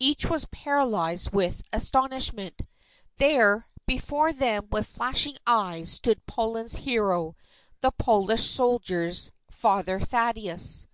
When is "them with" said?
4.32-4.86